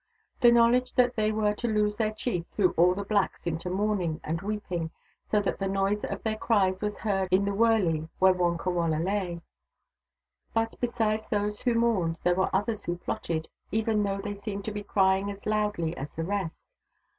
The 0.39 0.51
knowledge 0.51 0.95
that 0.95 1.15
they 1.15 1.31
were 1.31 1.53
to 1.53 1.67
lose 1.67 1.97
their 1.97 2.11
chief 2.11 2.47
threw 2.47 2.71
all 2.71 2.95
the 2.95 3.03
blacks 3.03 3.45
into 3.45 3.69
mourning 3.69 4.19
and 4.23 4.41
weeping, 4.41 4.89
so 5.29 5.39
that 5.43 5.59
the 5.59 5.67
noise 5.67 6.03
of 6.03 6.23
their 6.23 6.37
cries 6.37 6.81
was 6.81 6.97
heard 6.97 7.27
in 7.29 7.45
the 7.45 7.53
wurley 7.53 8.09
where 8.17 8.33
Wonkawala 8.33 8.97
lay. 8.97 9.41
But 10.55 10.73
besides 10.81 11.29
those 11.29 11.61
who 11.61 11.75
mourned, 11.75 12.17
there 12.23 12.33
were 12.33 12.49
others 12.51 12.85
who 12.85 12.97
plotted, 12.97 13.47
even 13.71 14.01
though 14.01 14.17
they 14.19 14.33
seemed 14.33 14.65
to 14.65 14.71
be 14.71 14.81
crying 14.81 15.29
as 15.29 15.45
loudly 15.45 15.95
as 15.95 16.15
the 16.15 16.23
rest. 16.23 16.55